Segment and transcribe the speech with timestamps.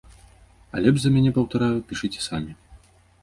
[0.73, 2.51] А лепш за мяне, паўтараю, пішыце самі!